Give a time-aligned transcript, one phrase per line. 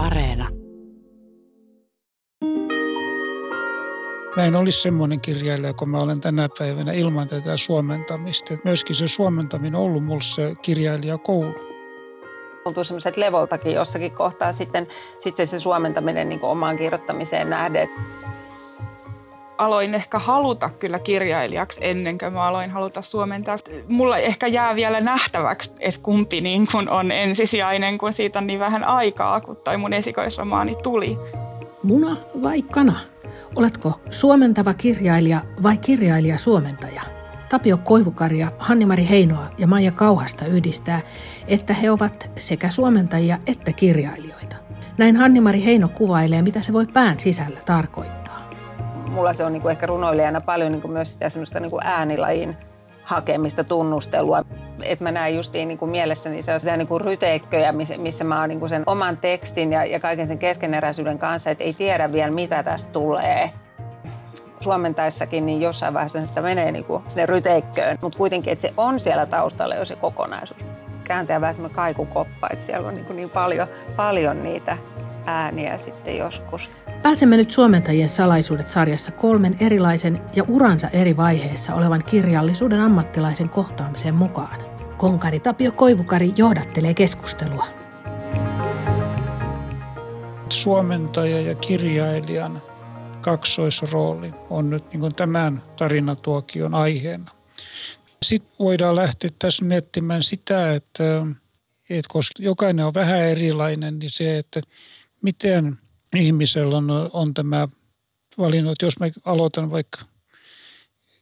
[0.00, 0.48] Areena.
[4.36, 8.54] Mä en olisi semmoinen kirjailija, kun mä olen tänä päivänä ilman tätä suomentamista.
[8.64, 11.54] Myöskin se suomentaminen on ollut mulle se kirjailijakoulu.
[12.64, 14.86] Tuntuu semmoiset levoltakin jossakin kohtaa sitten,
[15.18, 17.88] sitten se suomentaminen niin omaan kirjoittamiseen nähden
[19.60, 23.56] aloin ehkä haluta kyllä kirjailijaksi ennen kuin mä aloin haluta suomentaa.
[23.88, 28.60] Mulla ehkä jää vielä nähtäväksi, että kumpi niin kun on ensisijainen, kun siitä on niin
[28.60, 31.18] vähän aikaa, kun toi mun esikoisromaani tuli.
[31.82, 33.00] Muna vai kana?
[33.56, 37.02] Oletko suomentava kirjailija vai kirjailija-suomentaja?
[37.48, 41.00] Tapio Koivukarja, Hannimari Heinoa ja Maija Kauhasta yhdistää,
[41.48, 44.56] että he ovat sekä suomentajia että kirjailijoita.
[44.98, 48.19] Näin Hannimari Heino kuvailee, mitä se voi pään sisällä tarkoittaa
[49.10, 51.86] mulla se on niin kuin ehkä runoilijana paljon niin kuin myös sitä semmoista niin kuin
[51.86, 52.56] äänilajin
[53.02, 54.44] hakemista, tunnustelua.
[54.82, 58.60] Että mä näen justiin niin kuin mielessäni sellaisia niin kuin ryteikköjä, missä, mä oon niin
[58.60, 62.62] kuin sen oman tekstin ja, ja kaiken sen keskeneräisyyden kanssa, että ei tiedä vielä mitä
[62.62, 63.50] tästä tulee.
[64.60, 69.00] Suomentaessakin niin jossain vaiheessa sitä menee niin kuin sinne ryteikköön, mutta kuitenkin, että se on
[69.00, 70.66] siellä taustalla jo se kokonaisuus.
[71.04, 74.76] Kääntäjä vähän semmoinen kaikukoppa, että siellä on niin, kuin niin paljon, paljon niitä
[75.26, 76.70] ääniä sitten joskus.
[77.02, 84.14] Pääsemme nyt Suomentajien salaisuudet sarjassa kolmen erilaisen ja uransa eri vaiheessa olevan kirjallisuuden ammattilaisen kohtaamiseen
[84.14, 84.60] mukaan.
[84.96, 87.66] Konkari Tapio Koivukari johdattelee keskustelua.
[90.48, 92.62] Suomentaja ja kirjailijan
[93.20, 97.30] kaksoisrooli on nyt niin tämän tarinatuokion aiheena.
[98.22, 101.26] Sitten voidaan lähteä tässä miettimään sitä, että,
[101.90, 104.60] että koska jokainen on vähän erilainen, niin se, että
[105.22, 105.78] miten
[106.16, 107.68] ihmisellä on, on tämä
[108.38, 108.82] valinnut.
[108.82, 109.98] Jos mä aloitan vaikka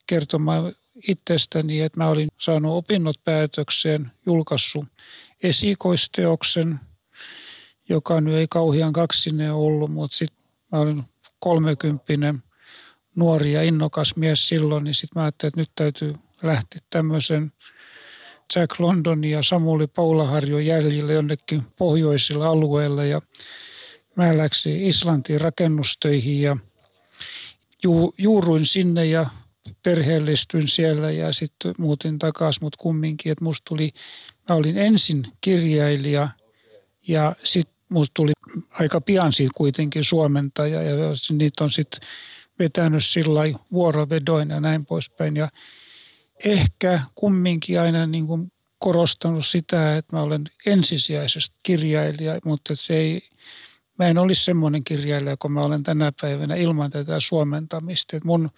[0.07, 0.73] kertomaan
[1.09, 4.85] itsestäni, että mä olin saanut opinnot päätökseen, julkaissut
[5.43, 6.81] esikoisteoksen,
[7.89, 11.03] joka nyt ei kauhean kaksinen ollut, mutta sitten mä olin
[11.39, 12.43] kolmekymppinen
[13.17, 17.53] nuori ja innokas mies silloin, niin sitten mä ajattelin, että nyt täytyy lähteä tämmöisen
[18.57, 23.23] Jack Londonin ja Samuli Paulaharjon jäljille jonnekin pohjoisilla alueilla ja
[24.19, 26.57] Mä läksin Islantiin rakennustöihin ja
[27.85, 29.27] ju, juuruin sinne ja
[29.83, 33.91] perheellistyin siellä ja sitten muutin takaisin, mutta kumminkin, että musta tuli,
[34.49, 36.29] mä olin ensin kirjailija
[37.09, 38.33] ja sitten musta tuli
[38.71, 40.95] aika pian siitä kuitenkin suomentaja ja
[41.31, 42.09] niitä on sitten
[42.59, 43.41] vetänyt sillä
[43.73, 45.37] vuorovedoin ja näin poispäin.
[45.37, 45.49] Ja
[46.45, 53.23] ehkä kumminkin aina niin kuin korostanut sitä, että mä olen ensisijaisesti kirjailija, mutta se ei,
[53.99, 58.17] mä en olisi semmoinen kirjailija, kun mä olen tänä päivänä ilman tätä suomentamista.
[58.17, 58.51] Et mun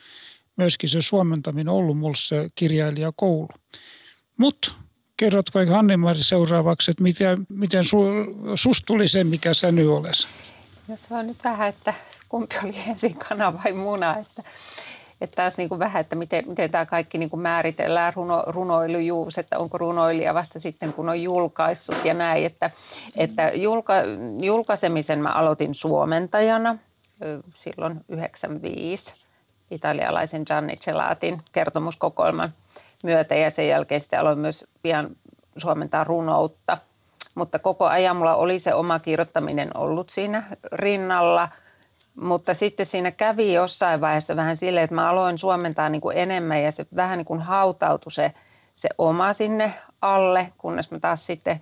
[0.57, 3.49] myöskin se suomentaminen on ollut mulla se kirjailijakoulu.
[4.37, 4.73] Mutta
[5.17, 7.99] kerrotko Hanni-Mari seuraavaksi, että miten, miten su,
[8.55, 10.29] susta tuli se, mikä sä nyt oles?
[10.89, 11.95] No se on nyt vähän, että
[12.29, 14.17] kumpi oli ensin kana vai muna.
[14.17, 14.43] Että,
[15.21, 19.39] että taas niin kuin vähän, että miten, miten tämä kaikki niin kuin määritellään runo, runoilujuus,
[19.39, 22.47] että onko runoilija vasta sitten, kun on julkaissut ja näin.
[22.47, 22.71] Että,
[23.17, 23.95] että julka,
[24.41, 26.79] julkaisemisen mä aloitin suomentajana
[27.55, 29.15] silloin 95
[29.71, 32.55] italialaisen Gianni Celatin kertomuskokoelman
[33.03, 35.17] myötä ja sen jälkeen sitten aloin myös pian
[35.57, 36.79] suomentaa runoutta.
[37.35, 40.43] Mutta koko ajan mulla oli se oma kirjoittaminen ollut siinä
[40.73, 41.49] rinnalla–
[42.15, 46.63] mutta sitten siinä kävi jossain vaiheessa vähän silleen, että mä aloin suomentaa niin kuin enemmän
[46.63, 48.33] ja se vähän niin kuin hautautui se,
[48.75, 51.61] se oma sinne alle, kunnes mä taas sitten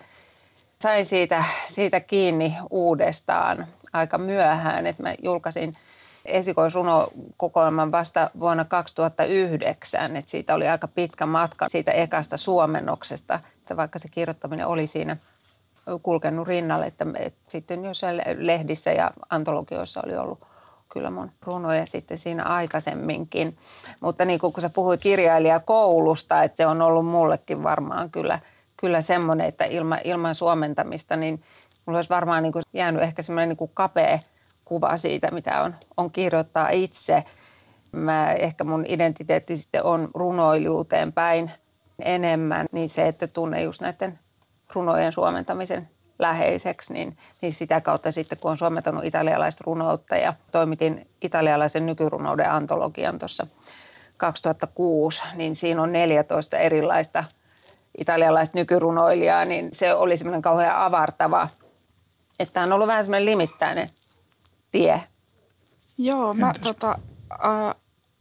[0.82, 5.76] sain siitä, siitä kiinni uudestaan aika myöhään, että mä julkaisin
[6.24, 13.98] esikoisrunokokoelman vasta vuonna 2009, että siitä oli aika pitkä matka siitä ekasta suomennoksesta, että vaikka
[13.98, 15.16] se kirjoittaminen oli siinä
[16.02, 20.38] kulkenut rinnalle, että, että sitten jossain lehdissä ja antologioissa oli ollut
[20.92, 23.56] kyllä mun runoja sitten siinä aikaisemminkin.
[24.00, 28.38] Mutta niin kuin kun sä puhuit kirjailijakoulusta, että se on ollut mullekin varmaan kyllä,
[28.76, 31.42] kyllä semmoinen, että ilman, ilman suomentamista, niin
[31.86, 34.18] mulla olisi varmaan niin kuin jäänyt ehkä semmoinen niin kuin kapea
[34.64, 37.24] kuva siitä, mitä on, on kirjoittaa itse.
[37.92, 41.50] Mä, ehkä mun identiteetti sitten on runoilijuuteen päin
[41.98, 44.18] enemmän, niin se, että tunne just näiden
[44.74, 45.88] runojen suomentamisen
[46.18, 52.50] läheiseksi, niin, niin sitä kautta sitten kun on suomentanut italialaista runoutta ja toimitin italialaisen nykyrunouden
[52.50, 53.46] antologian tuossa
[54.16, 57.24] 2006, niin siinä on 14 erilaista
[57.98, 61.48] italialaista nykyrunoilijaa, niin se oli semmoinen kauhean avartava,
[62.38, 63.90] että on ollut vähän semmoinen limittäinen
[64.70, 65.02] tie.
[65.98, 66.98] Joo, mä tota,
[67.30, 67.74] ä,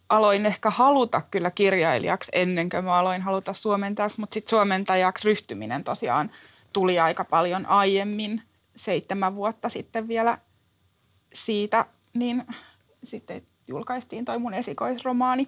[0.09, 5.83] aloin ehkä haluta kyllä kirjailijaksi ennen kuin mä aloin haluta suomentaa, mutta sitten suomentajaksi ryhtyminen
[5.83, 6.31] tosiaan–
[6.77, 8.41] tuli aika paljon aiemmin.
[8.75, 10.35] seitsemän vuotta sitten vielä
[11.33, 12.43] siitä, niin
[13.03, 15.47] sitten julkaistiin toi mun esikoisromaani.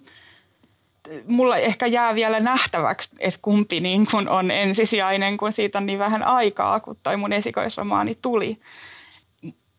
[1.27, 5.99] Mulla ehkä jää vielä nähtäväksi, että kumpi niin kun on ensisijainen, kun siitä on niin
[5.99, 8.59] vähän aikaa, kun toi mun esikoisromaani tuli.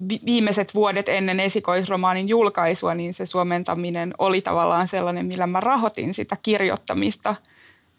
[0.08, 6.36] Viimeiset vuodet ennen esikoisromaanin julkaisua, niin se suomentaminen oli tavallaan sellainen, millä mä rahoitin sitä
[6.42, 7.36] kirjoittamista.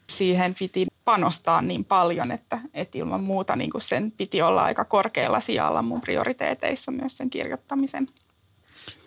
[0.09, 4.85] Siihen piti panostaa niin paljon, että, että ilman muuta niin kuin sen piti olla aika
[4.85, 8.07] korkealla sijalla mun prioriteeteissa myös sen kirjoittamisen.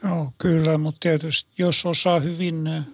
[0.05, 2.85] Joo, kyllä, mutta tietysti jos osaa hyvin,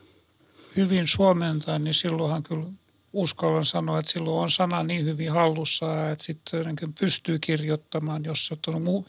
[0.76, 2.66] hyvin suomentaa, niin silloinhan kyllä
[3.12, 8.50] uskallan sanoa, että silloin on sana niin hyvin hallussa, että sitten pystyy kirjoittamaan, jos,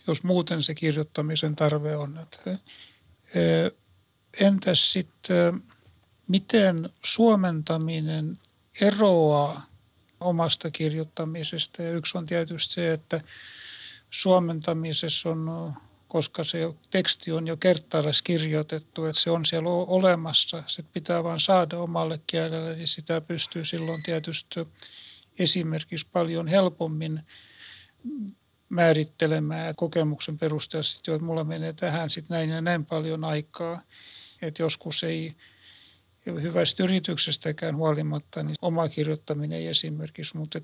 [0.07, 2.19] jos muuten se kirjoittamisen tarve on.
[4.39, 5.63] Entäs sitten,
[6.27, 8.39] miten suomentaminen
[8.81, 9.65] eroaa
[10.19, 11.83] omasta kirjoittamisesta?
[11.83, 13.21] Ja yksi on tietysti se, että
[14.09, 15.73] suomentamisessa on
[16.11, 16.59] koska se
[16.89, 20.63] teksti on jo kertaalles kirjoitettu, että se on siellä olemassa.
[20.67, 24.59] Se pitää vain saada omalle kielelle, niin sitä pystyy silloin tietysti
[25.39, 27.21] esimerkiksi paljon helpommin
[28.69, 33.81] määrittelemään kokemuksen perusteella, että mulla menee tähän sitten näin ja näin paljon aikaa.
[34.41, 35.35] Että joskus ei
[36.25, 40.61] hyvästä yrityksestäkään huolimatta, niin oma kirjoittaminen esimerkiksi, mutta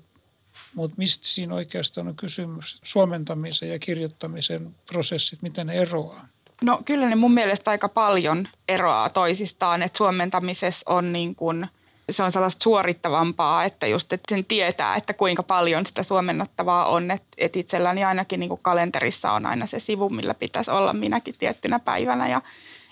[0.74, 2.80] mutta mistä siinä oikeastaan on kysymys?
[2.82, 6.28] Suomentamisen ja kirjoittamisen prosessit, miten ne eroaa?
[6.62, 11.66] No kyllä ne mun mielestä aika paljon eroaa toisistaan, että suomentamisessa on niin kuin,
[12.10, 17.10] se on sellaista suorittavampaa, että just että sen tietää, että kuinka paljon sitä suomennattavaa on,
[17.10, 21.34] että, että itselläni ainakin niin kuin kalenterissa on aina se sivu, millä pitäisi olla minäkin
[21.38, 22.42] tiettynä päivänä ja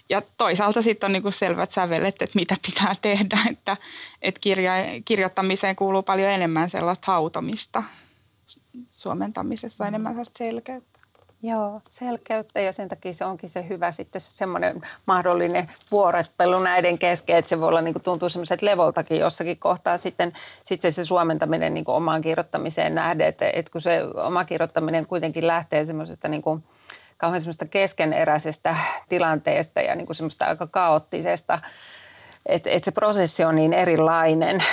[0.09, 3.77] ja toisaalta sitten on niin selvät sävelet, että mitä pitää tehdä, että,
[4.23, 4.73] että kirja,
[5.05, 7.83] kirjoittamiseen kuuluu paljon enemmän sellaista hautomista,
[8.93, 9.89] suomentamisessa mm.
[9.89, 10.97] enemmän sellaista selkeyttä.
[11.43, 16.99] Joo, selkeyttä ja sen takia se onkin se hyvä sitten se semmoinen mahdollinen vuorettelu näiden
[16.99, 20.33] kesken, että se voi olla niin kuin tuntuu semmoiset levoltakin jossakin kohtaa sitten,
[20.65, 25.47] sitten se suomentaminen niin kuin omaan kirjoittamiseen nähden, että, että kun se oma kirjoittaminen kuitenkin
[25.47, 26.65] lähtee semmoisesta niin kuin–
[27.17, 28.77] kauhean semmoista keskeneräisestä
[29.09, 31.59] tilanteesta ja niin kuin semmoista aika kaoottisesta,
[32.47, 34.65] että et se prosessi on niin erilainen,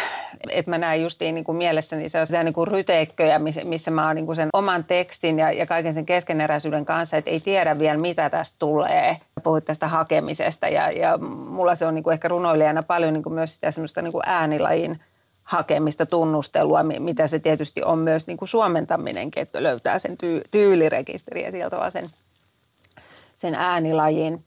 [0.50, 4.16] että mä näen justiin niin kuin mielessäni sellaisia niin kuin ryteikköjä, missä, missä mä oon
[4.16, 7.98] niin kuin sen oman tekstin ja, ja kaiken sen keskeneräisyyden kanssa, että ei tiedä vielä
[7.98, 9.18] mitä tästä tulee.
[9.44, 13.34] Puhuit tästä hakemisesta ja, ja mulla se on niin kuin ehkä runoilijana paljon niin kuin
[13.34, 15.00] myös sitä semmoista niin kuin äänilajin
[15.44, 21.52] hakemista, tunnustelua, mitä se tietysti on myös niin kuin suomentaminenkin, että löytää sen tyy- tyylirekisteriä
[21.52, 22.06] sieltä vaan sen
[23.44, 24.46] sen äänilajin.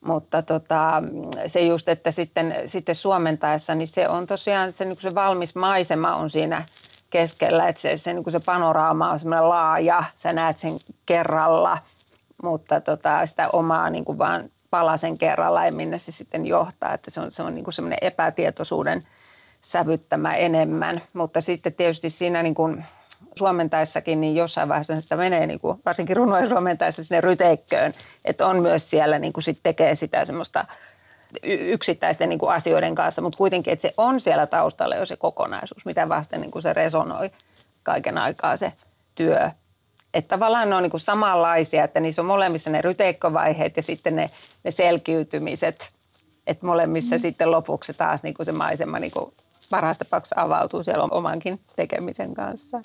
[0.00, 1.02] Mutta tota,
[1.46, 6.14] se just, että sitten, sitten suomentaessa, niin se on tosiaan se, niin se valmis maisema
[6.14, 6.64] on siinä
[7.10, 11.78] keskellä, että se, se, niin se panoraama on semmoinen laaja, sä näet sen kerralla,
[12.42, 17.10] mutta tota, sitä omaa niin kuin vaan palasen kerralla ja minne se sitten johtaa, että
[17.10, 19.06] se on, se on niin kuin semmoinen epätietoisuuden
[19.62, 22.84] sävyttämä enemmän, mutta sitten tietysti siinä niin kuin
[23.38, 27.94] suomentaessakin, niin jossain vaiheessa sitä menee, niin kuin, varsinkin runojen suomentaessa sinne ryteikköön,
[28.24, 30.64] että on myös siellä niin kuin sit tekee sitä semmoista
[31.44, 35.86] yksittäisten niin kuin asioiden kanssa, mutta kuitenkin, että se on siellä taustalla jo se kokonaisuus,
[35.86, 37.30] mitä vasten niin kuin se resonoi
[37.82, 38.72] kaiken aikaa se
[39.14, 39.50] työ.
[40.14, 44.16] Että tavallaan ne on niin kuin samanlaisia, että niissä on molemmissa ne ryteikkovaiheet ja sitten
[44.16, 44.30] ne,
[44.64, 45.90] ne selkiytymiset,
[46.46, 47.20] että molemmissa mm.
[47.20, 49.34] sitten lopuksi taas niin kuin se maisema niin kuin
[49.70, 52.82] parhaassa tapauksessa avautuu siellä omankin tekemisen kanssa.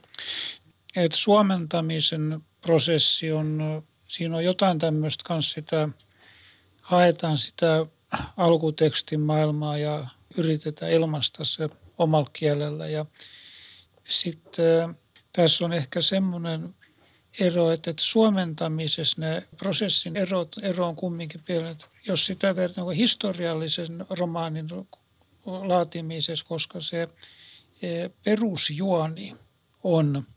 [0.95, 5.89] Et suomentamisen prosessi on, siinä on jotain tämmöistä kanssa sitä,
[6.81, 7.85] haetaan sitä
[8.37, 12.87] alkutekstin maailmaa ja yritetään ilmaista se omalla kielellä.
[12.87, 13.05] Ja
[14.03, 14.95] sitten
[15.33, 16.75] tässä on ehkä semmoinen
[17.39, 21.75] ero, että suomentamisessa ne prosessin erot, ero on kumminkin pieni.
[22.07, 24.67] Jos sitä vertaa historiallisen romaanin
[25.45, 27.09] laatimisessa, koska se
[27.81, 29.35] e, perusjuoni
[29.83, 30.27] on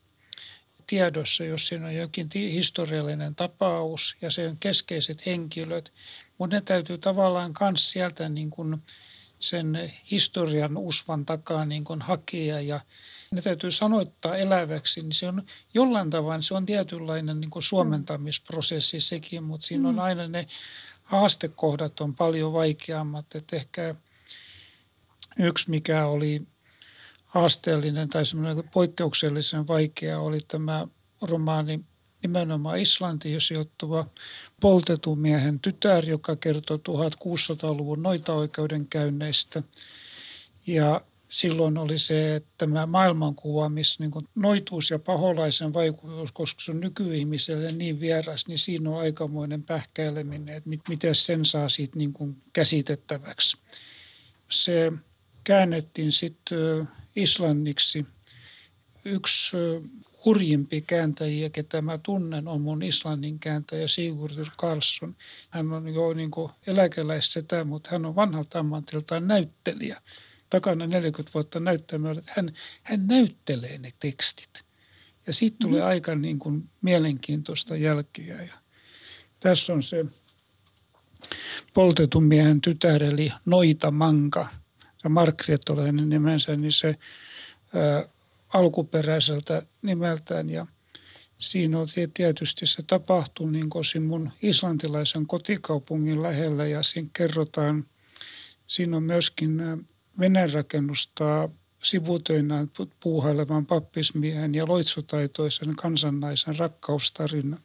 [0.86, 5.92] tiedossa, jos siinä on jokin historiallinen tapaus ja sen keskeiset henkilöt,
[6.38, 8.82] mutta ne täytyy tavallaan myös sieltä niin kuin
[9.40, 12.80] sen historian usvan takaa niin kuin hakea ja
[13.30, 15.42] ne täytyy sanoittaa eläväksi, niin se on
[15.74, 20.00] jollain tavalla, se on tietynlainen niin kuin suomentamisprosessi sekin, mutta siinä on mm.
[20.00, 20.46] aina ne
[21.02, 23.94] haastekohdat on paljon vaikeammat, että ehkä–
[25.38, 26.42] Yksi, mikä oli
[27.24, 30.86] haasteellinen tai semmoinen poikkeuksellisen vaikea, oli tämä
[31.22, 31.80] romaani
[32.22, 34.04] nimenomaan Islantiin sijoittuva
[34.60, 39.62] poltetun miehen tytär, joka kertoo 1600-luvun noita oikeudenkäynneistä.
[40.66, 46.70] Ja silloin oli se, että tämä maailmankuva, missä niin noituus ja paholaisen vaikutus, koska se
[46.70, 51.98] on nykyihmiselle niin vieras, niin siinä on aikamoinen pähkäileminen, että mit, miten sen saa siitä
[51.98, 52.14] niin
[52.52, 53.56] käsitettäväksi.
[54.50, 54.92] Se
[55.48, 58.06] käännettiin sitten islanniksi.
[59.04, 59.56] Yksi
[60.24, 65.16] hurjimpi kääntäjiä, ketä mä tunnen, on mun islannin kääntäjä Sigurdur Karlsson.
[65.50, 66.30] Hän on jo niin
[66.66, 70.00] eläkeläissetä, mutta hän on vanhalta ammatiltaan näyttelijä.
[70.50, 72.52] Takana 40 vuotta näyttämällä, että hän,
[72.82, 74.64] hän näyttelee ne tekstit.
[75.26, 75.90] Ja siitä tulee mm-hmm.
[75.90, 78.42] aika niin kuin mielenkiintoista jälkeä.
[78.42, 78.54] Ja
[79.40, 80.06] tässä on se
[81.74, 84.48] poltetun miehen tytär, eli Noita Manka,
[85.08, 86.96] ja hänen nimensä, niin se
[87.74, 88.08] ää,
[88.54, 90.66] alkuperäiseltä nimeltään ja
[91.38, 97.86] siinä on tietysti se tapahtuu niin kuin mun islantilaisen kotikaupungin lähellä ja siinä kerrotaan,
[98.66, 99.62] siinä on myöskin
[100.18, 101.48] venerakennusta
[101.82, 107.58] sivutöinään puuhailevan pappismiehen ja loitsutaitoisen kansannaisen rakkaustarina.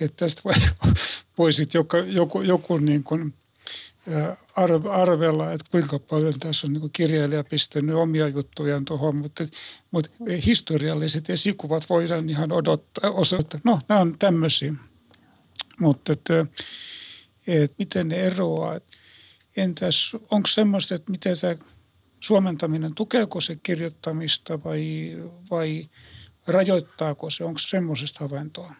[0.00, 0.42] Että tästä
[1.38, 3.34] voisit joku, joku, joku niin kuin
[4.90, 9.46] arvella, että kuinka paljon tässä on niin kirjailija pistänyt omia juttujaan tuohon, mutta,
[9.90, 10.10] mutta
[10.46, 14.74] historialliset esikuvat voidaan ihan odottaa, osoittaa, no nämä on tämmöisiä.
[15.80, 16.46] Mutta että,
[17.46, 18.80] että miten ne eroaa,
[19.56, 21.56] entäs onko semmoista, että miten tämä
[22.20, 25.12] suomentaminen, tukeeko se kirjoittamista vai,
[25.50, 25.88] vai
[26.46, 28.74] rajoittaako se, onko semmoisesta havaintoa?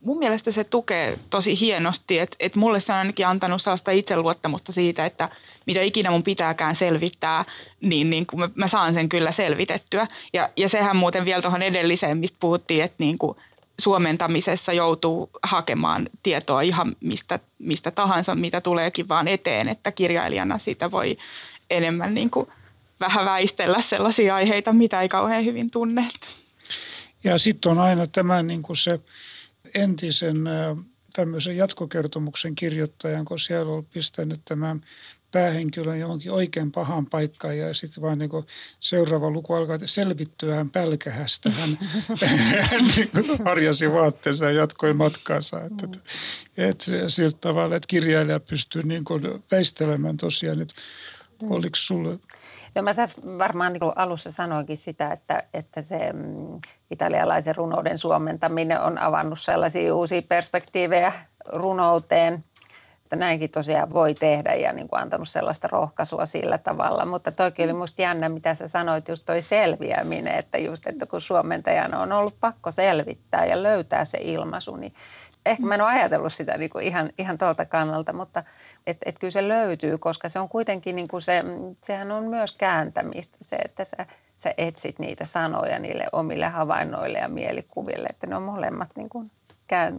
[0.00, 4.72] Mun mielestä se tukee tosi hienosti, että, että mulle se on ainakin antanut sellaista itseluottamusta
[4.72, 5.28] siitä, että
[5.66, 7.44] mitä ikinä mun pitääkään selvittää,
[7.80, 10.06] niin, niin kuin mä, mä saan sen kyllä selvitettyä.
[10.32, 13.36] Ja, ja sehän muuten vielä tuohon edelliseen, mistä puhuttiin, että niin kuin
[13.80, 20.90] suomentamisessa joutuu hakemaan tietoa ihan mistä, mistä tahansa, mitä tuleekin vaan eteen, että kirjailijana sitä
[20.90, 21.18] voi
[21.70, 22.48] enemmän niin kuin
[23.00, 26.08] vähän väistellä sellaisia aiheita, mitä ei kauhean hyvin tunne.
[27.24, 29.00] Ja sitten on aina tämä niin kuin se
[29.74, 30.44] entisen
[31.12, 34.80] tämmöisen jatkokertomuksen kirjoittajan, kun siellä on pistänyt tämän
[35.30, 38.30] päähenkilön johonkin oikein pahan paikkaan ja sitten vaan niin
[38.80, 41.50] seuraava luku alkaa, että selvittyä hän pälkähästä.
[41.50, 41.78] Hän,
[42.60, 43.08] hän niin
[43.44, 45.64] harjasi vaatteensa ja jatkoi matkaansa.
[45.64, 45.98] Että, että,
[46.56, 49.04] että siltä tavalla, että kirjailija pystyy niin
[49.50, 50.74] väistelemään tosiaan, että
[51.42, 52.18] oliko sulle
[52.78, 56.58] No mä tässä varmaan niin alussa sanoinkin sitä, että, että se mm,
[56.90, 61.12] italialaisen runouden suomentaminen on avannut sellaisia uusia perspektiivejä
[61.46, 62.44] runouteen,
[63.08, 67.06] että näinkin tosiaan voi tehdä ja niin kuin antanut sellaista rohkaisua sillä tavalla.
[67.06, 71.20] Mutta toki oli musta jännä, mitä sä sanoit, just toi selviäminen, että just, että kun
[71.20, 74.94] suomentajana on ollut pakko selvittää ja löytää se ilmaisu, niin
[75.46, 78.42] ehkä mä en ole ajatellut sitä niin kuin ihan, ihan tuolta kannalta, mutta
[78.86, 81.44] et, et kyllä se löytyy, koska se on kuitenkin niin kuin se,
[81.84, 87.28] sehän on myös kääntämistä se, että sä, sä etsit niitä sanoja niille omille havainnoille ja
[87.28, 89.30] mielikuville, että ne on molemmat niin kuin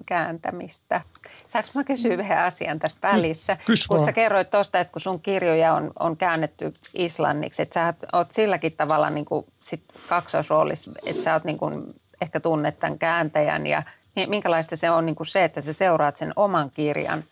[0.05, 1.01] kääntämistä.
[1.47, 3.57] Saanko mä kysyä yhden asian tässä välissä?
[3.65, 8.07] Kys kun sä kerroit tuosta, että kun sun kirjoja on, on käännetty islanniksi, että sä
[8.13, 12.99] oot silläkin tavalla niin kuin sit kaksoisroolissa, että sä oot niin kuin ehkä tunnet tämän
[12.99, 13.83] kääntäjän ja–
[14.19, 17.23] niin minkälaista se on niin kuin se, että sä seuraat sen oman kirjan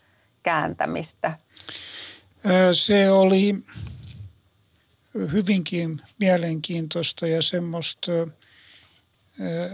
[0.44, 1.34] kääntämistä?
[2.72, 3.56] Se oli
[5.32, 8.12] hyvinkin mielenkiintoista ja semmoista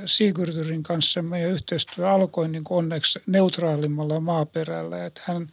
[0.05, 5.49] Sigurdurin kanssa meidän yhteistyö alkoi niin kuin onneksi neutraalimmalla maaperällä, että hän,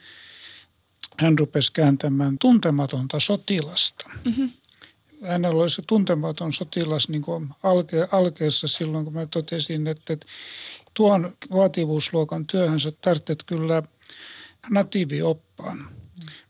[1.18, 4.10] hän rupesi kääntämään tuntematonta sotilasta.
[4.24, 4.50] Mm-hmm
[5.22, 10.26] hänellä oli se tuntematon sotilas niin kuin alke, alkeessa silloin, kun mä totesin, että, että
[10.94, 13.82] tuon vaativuusluokan työhönsä tarvitset kyllä
[14.70, 15.88] natiivioppaan.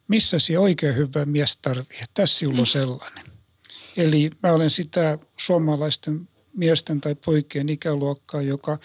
[0.09, 2.01] Missä se oikein hyvä mies tarvii?
[2.15, 3.25] Tässä sinulla on sellainen.
[3.97, 8.79] Eli mä olen sitä suomalaisten miesten tai poikien ikäluokkaa, joka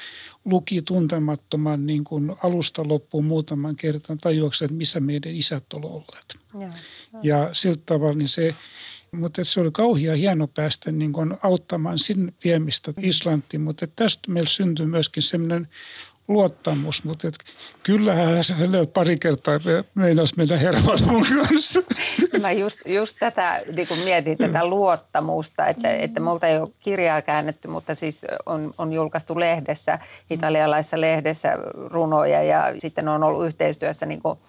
[0.46, 6.36] luki tuntemattoman niin kuin alusta loppuun muutaman kertan tajuakseen, että missä meidän isät ovat olleet.
[6.54, 6.70] Ja, ja.
[7.24, 8.56] ja sillä tavalla niin se
[9.16, 14.50] mutta se oli kauhia hieno päästä niin kuin auttamaan sinne viemistä Islantiin, mutta tästä meillä
[14.50, 15.68] syntyi myöskin sellainen
[16.28, 17.36] luottamus, mutta et
[17.84, 18.54] kyllähän se
[18.94, 19.60] pari kertaa
[19.96, 21.82] meinasi mennä hermaan mun kanssa.
[22.42, 27.22] Mä just, just tätä niin kun mietin, tätä luottamusta, että, että multa ei ole kirjaa
[27.22, 34.06] käännetty, mutta siis on, on julkaistu lehdessä, italialaisessa lehdessä runoja ja sitten on ollut yhteistyössä
[34.06, 34.40] niin kuin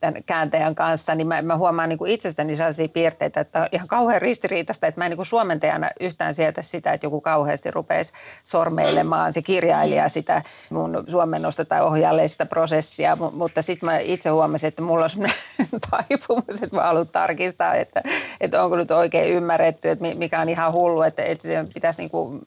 [0.00, 3.88] tämän kääntäjän kanssa, niin mä, mä huomaan niin kuin itsestäni sellaisia piirteitä, että on ihan
[3.88, 8.12] kauhean ristiriitaista, että mä en niin kuin suomentajana yhtään sieltä sitä, että joku kauheasti rupeisi
[8.44, 14.30] sormeilemaan se kirjailija sitä mun suomennosta tai ohjaalle sitä prosessia, M- mutta sitten mä itse
[14.30, 15.36] huomasin, että mulla on sellainen
[15.90, 18.02] taipumus, että mä haluan tarkistaa, että,
[18.40, 22.40] että onko nyt oikein ymmärretty, että mikä on ihan hullu, että, että pitäisi niin kuin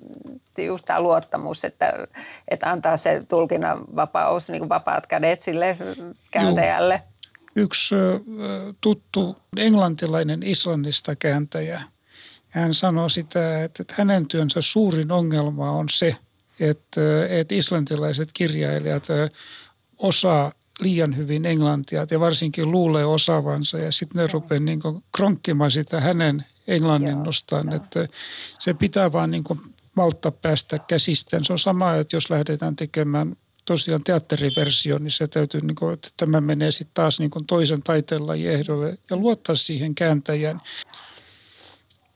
[0.58, 1.93] just tämä luottamus, että,
[2.48, 5.77] että antaa se tulkinnan vapaus, niin kuin vapaat kädet sille
[6.31, 6.93] kääntäjälle.
[6.93, 7.11] Juh
[7.55, 7.96] yksi
[8.81, 11.81] tuttu englantilainen Islannista kääntäjä.
[12.50, 16.15] Hän sanoi sitä, että hänen työnsä suurin ongelma on se,
[16.60, 19.08] että, että islantilaiset kirjailijat
[19.98, 24.81] osaa liian hyvin englantia ja varsinkin luulee osaavansa ja sitten ne rupeaa niin
[25.15, 28.08] kronkkimaan sitä hänen englanninnostaan, että
[28.60, 29.43] se pitää vaan niin
[29.96, 31.39] maltta päästä käsistä.
[31.43, 33.36] Se on sama, että jos lähdetään tekemään
[33.72, 37.84] tosiaan teatteriversio, niin se täytyy, niin kuin, että tämä menee sitten taas niin kuin toisen
[37.84, 40.62] taiteenlajin ehdolle ja luottaa siihen kääntäjään.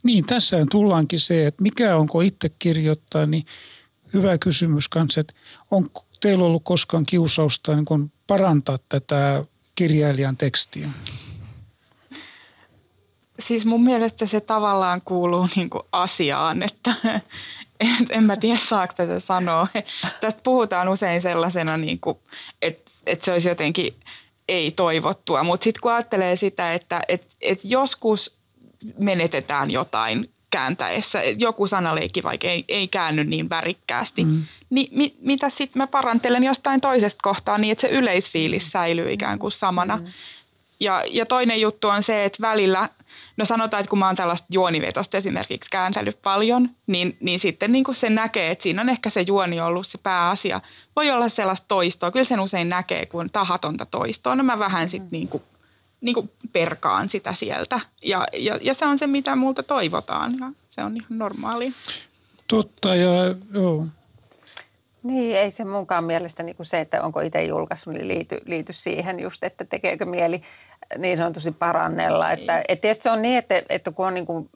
[0.04, 3.46] Niin, tässä tullaankin se, että mikä onko itse kirjoittaa, niin
[4.14, 5.34] hyvä kysymys kanssa, että
[5.72, 9.44] onko teillä ollut koskaan kiusausta niin kuin parantaa tätä
[9.76, 10.88] kirjailijan tekstiä?
[13.40, 16.96] Siis mun mielestä se tavallaan kuuluu niin kuin asiaan, että,
[18.02, 19.68] et en mä tiedä saako tätä sanoa.
[20.22, 22.18] Tästä puhutaan usein sellaisena, niin kuin,
[22.62, 23.96] että, että se olisi jotenkin
[24.48, 28.38] ei-toivottua, mutta sitten kun ajattelee sitä, että että että joskus
[29.00, 34.44] menetetään jotain kääntäessä, joku sanaleikki vaikka ei, ei käänny niin värikkäästi, mm.
[34.70, 39.40] niin mi, mitä sitten mä parantelen jostain toisesta kohtaa niin, että se yleisfiilis säilyy ikään
[39.40, 39.98] kuin samana.
[39.98, 40.06] Mm.
[40.80, 42.90] Ja, ja toinen juttu on se, että välillä,
[43.38, 47.84] no sanotaan, että kun mä oon tällaista juonivetosta esimerkiksi kääntänyt paljon, niin, niin sitten niin
[47.84, 50.62] kuin se näkee, että siinä on ehkä se juoni ollut se pääasia.
[50.96, 54.36] Voi olla sellaista toistoa, kyllä sen usein näkee, kun tahatonta toistoa.
[54.36, 55.44] No mä vähän sitten niin kuin,
[56.02, 60.52] niin kuin perkaan sitä sieltä ja, ja, ja se on se, mitä multa toivotaan ja
[60.70, 61.74] se on ihan normaali.
[62.48, 63.88] Totta ja joo,
[65.06, 68.74] niin, ei se munkaan mielestä niin kuin se, että onko itse julkaissut, niin liity, liity
[68.74, 70.42] siihen just, että tekeekö mieli
[70.98, 72.32] niin sanotusti parannella.
[72.32, 74.50] Että, et tietysti se on niin, että, että kun on niin kuin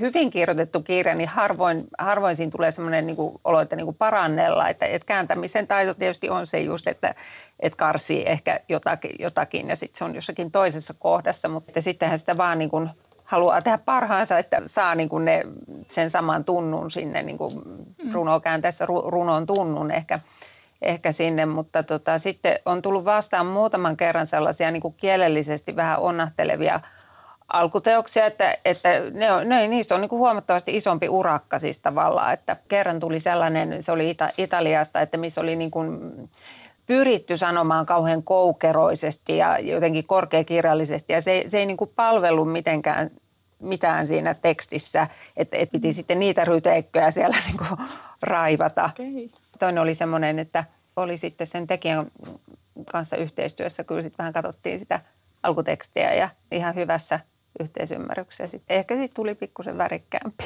[0.00, 3.96] hyvin kirjoitettu kirja, niin harvoin, harvoin siinä tulee sellainen niin kuin olo, että niin kuin
[3.96, 4.68] parannella.
[4.68, 7.14] Että, että kääntämisen taito tietysti on se just, että,
[7.60, 11.48] että karsii ehkä jotakin, jotakin ja sitten se on jossakin toisessa kohdassa.
[11.48, 12.90] Mutta sittenhän sitä vaan niin kuin
[13.26, 15.42] haluaa tehdä parhaansa, että saa niin kuin ne,
[15.90, 18.12] sen saman tunnun sinne niin kuin mm.
[18.12, 20.20] runo käänteessä runon tunnun ehkä,
[20.82, 25.98] ehkä sinne, mutta tota, sitten on tullut vastaan muutaman kerran sellaisia niin kuin kielellisesti vähän
[25.98, 26.80] onnahtelevia
[27.52, 32.32] alkuteoksia, että, että ne on, ne, niissä on niin kuin huomattavasti isompi urakka siis tavallaan,
[32.32, 35.88] että kerran tuli sellainen, se oli Ita- Italiasta, että missä oli niin kuin
[36.86, 43.10] pyritty sanomaan kauhean koukeroisesti ja jotenkin korkeakirjallisesti ja se, se ei niin kuin palvellut mitenkään
[43.58, 47.88] mitään siinä tekstissä, että et piti sitten niitä ryteikköjä siellä niin kuin
[48.22, 48.84] raivata.
[48.84, 49.28] Okay.
[49.58, 50.64] Toinen oli semmoinen, että
[50.96, 52.06] oli sitten sen tekijän
[52.92, 55.00] kanssa yhteistyössä, kyllä sitten vähän katsottiin sitä
[55.42, 57.20] alkutekstiä ja ihan hyvässä
[57.60, 58.58] yhteisymmärryksessä.
[58.68, 60.44] Ehkä sitten tuli pikkusen värikkäämpi.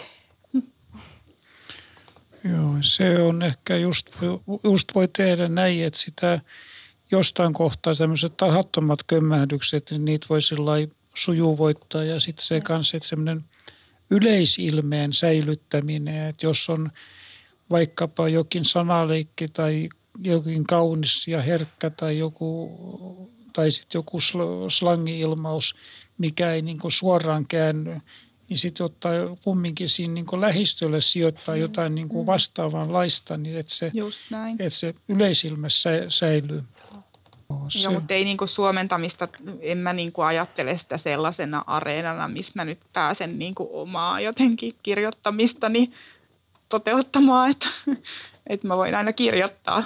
[2.45, 4.11] Joo, se on ehkä just,
[4.65, 6.41] just voi tehdä näin, että sitä
[7.11, 10.73] jostain kohtaa semmoiset tahattomat kömmähdykset, niin niitä voi sillä
[11.15, 12.05] sujuvoittaa.
[12.05, 13.45] Ja sitten se kanssa, että semmoinen
[14.11, 16.91] yleisilmeen säilyttäminen, että jos on
[17.71, 19.89] vaikkapa jokin sanaleikki tai
[20.25, 22.71] jokin kaunis ja herkkä tai joku
[23.53, 24.19] tai sitten joku
[24.69, 25.75] slangi-ilmaus,
[26.19, 28.01] mikä ei niin suoraan käänny,
[28.51, 29.13] niin sitten ottaa
[29.45, 31.61] kumminkin siinä niin lähistölle sijoittaa mm.
[31.61, 32.27] jotain niin kuin mm.
[32.27, 33.93] vastaavanlaista, niin että se,
[34.59, 35.67] että se yleisilmä
[36.09, 36.63] säilyy.
[37.69, 37.79] Se.
[37.83, 39.29] Joo, mutta ei niinku suomentamista,
[39.61, 45.91] en mä niinku ajattele sitä sellaisena areenana, missä mä nyt pääsen niinku omaa jotenkin kirjoittamistani
[46.69, 47.69] toteuttamaan, että,
[48.47, 49.85] että mä voin aina kirjoittaa.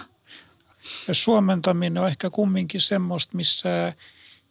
[1.09, 3.93] Ja suomentaminen on ehkä kumminkin semmoista, missä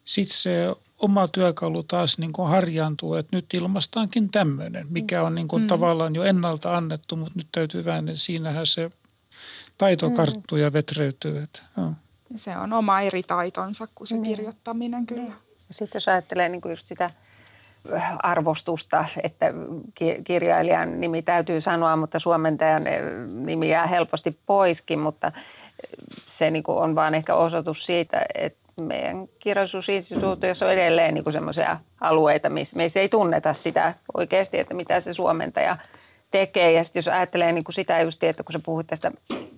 [0.04, 0.66] sitten se
[1.04, 5.66] oma työkalu taas niin kuin harjaantuu, että nyt ilmastaankin tämmöinen, mikä on niin kuin mm.
[5.66, 8.90] tavallaan jo ennalta annettu, mutta nyt täytyy vähän, että siinähän se
[9.78, 10.14] taito mm.
[10.14, 11.38] karttuu ja vetreytyy.
[11.38, 11.92] Että, joo.
[12.36, 14.36] Se on oma eri taitonsa kuin se niin.
[14.36, 15.22] kirjoittaminen kyllä.
[15.22, 15.34] Niin.
[15.70, 17.10] Sitten jos ajattelee niin kuin just sitä
[18.22, 19.46] arvostusta, että
[20.24, 22.92] kirjailijan nimi täytyy sanoa, mutta suomentajan äh,
[23.26, 25.32] nimi jää helposti poiskin, mutta
[26.26, 31.76] se niin kuin on vaan ehkä osoitus siitä, että meidän kirjallisuusinstituutiossa on edelleen niin semmoisia
[32.00, 35.76] alueita, missä meissä ei tunneta sitä oikeasti, että mitä se suomentaja
[36.30, 36.72] tekee.
[36.72, 39.12] Ja sitten jos ajattelee niin kuin sitä just, että kun sä puhuit tästä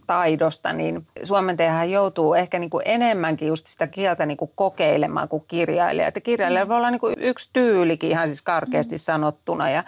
[0.06, 5.44] taidosta, niin suomentajahan joutuu ehkä niin kuin enemmänkin just sitä kieltä niin kuin kokeilemaan kuin
[5.48, 6.08] kirjailija.
[6.08, 9.84] Että kirjailija voi olla niin kuin yksi tyylikin ihan siis karkeasti sanottuna ja,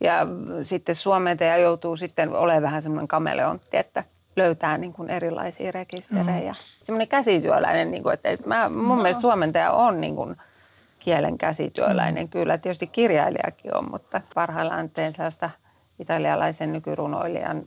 [0.00, 0.26] ja
[0.62, 4.04] sitten suomentaja joutuu sitten olemaan vähän semmoinen kameleontti, että
[4.36, 6.52] löytää niin kuin erilaisia rekisterejä.
[6.52, 6.84] Mm.
[6.84, 8.94] Semmoinen käsityöläinen, niin kuin, että, mä, mun no.
[8.94, 10.36] mielestä suomentaja on niin kuin
[10.98, 12.30] kielen käsityöläinen mm.
[12.30, 12.58] kyllä.
[12.58, 15.50] Tietysti kirjailijakin on, mutta parhaillaan teen sellaista
[15.98, 17.62] italialaisen nykyrunoilijan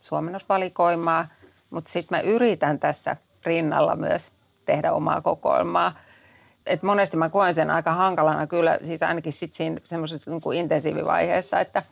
[0.00, 1.28] suomennosvalikoimaa,
[1.70, 4.32] mutta sitten mä yritän tässä rinnalla myös
[4.64, 5.98] tehdä omaa kokoelmaa.
[6.66, 11.60] Et monesti mä koen sen aika hankalana kyllä, siis ainakin sitten siinä semmoisessa niin intensiivivaiheessa,
[11.60, 11.82] että,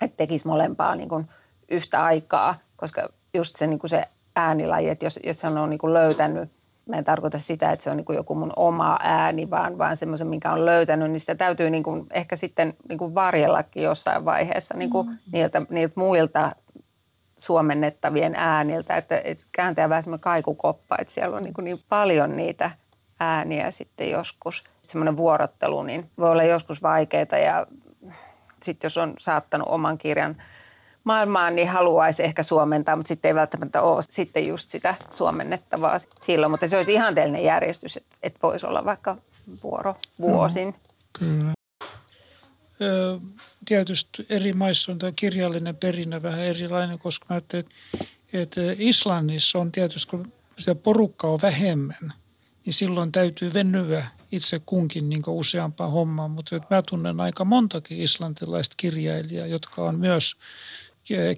[0.00, 1.28] että tekisi molempaa niin kuin
[1.68, 4.04] yhtä aikaa, koska just se, niin kuin se
[4.36, 6.50] äänilaji, että jos, jos on niin kuin löytänyt,
[6.86, 9.96] mä en tarkoita sitä, että se on niin kuin joku mun oma ääni, vaan, vaan
[9.96, 14.24] semmoisen, minkä on löytänyt, niin sitä täytyy niin kuin ehkä sitten niin kuin varjellakin jossain
[14.24, 15.18] vaiheessa niin kuin mm.
[15.32, 16.52] niiltä, niiltä muilta
[17.36, 22.36] suomennettavien ääniltä, että, että kääntää vähän semmoinen kaikukoppa, että siellä on niin, kuin niin paljon
[22.36, 22.70] niitä
[23.20, 24.64] ääniä sitten joskus.
[24.86, 27.66] Semmoinen vuorottelu niin voi olla joskus vaikeaa ja
[28.62, 30.36] sitten jos on saattanut oman kirjan
[31.04, 36.50] maailmaan, niin haluaisi ehkä suomentaa, mutta sitten ei välttämättä ole sitten just sitä suomennettavaa silloin.
[36.50, 39.16] Mutta se olisi ihanteellinen järjestys, että voisi olla vaikka
[39.62, 40.66] vuoro vuosin.
[40.66, 40.74] No,
[41.12, 41.52] kyllä
[43.64, 47.66] tietysti eri maissa on tämä kirjallinen perinne vähän erilainen, koska mä ajattelin,
[48.32, 52.12] että Islannissa on tietysti, kun sitä porukkaa on vähemmän,
[52.64, 56.30] niin silloin täytyy venyä itse kunkin niin useampaan hommaan.
[56.30, 60.36] Mutta mä tunnen aika montakin islantilaista kirjailijaa, jotka on myös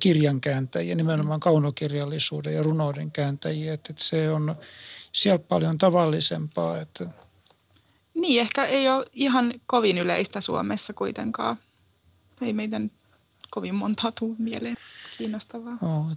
[0.00, 3.74] kirjankääntäjiä, nimenomaan kaunokirjallisuuden ja runouden kääntäjiä.
[3.74, 4.57] Että se on
[5.12, 7.07] siellä paljon tavallisempaa, että
[8.14, 11.57] niin, ehkä ei ole ihan kovin yleistä Suomessa kuitenkaan.
[12.40, 12.90] Ei meidän
[13.50, 14.76] kovin monta tuu mieleen
[15.18, 15.79] kiinnostavaa.
[15.83, 16.16] Oh,